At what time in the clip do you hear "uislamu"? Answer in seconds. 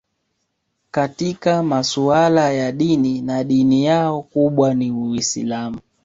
4.91-5.79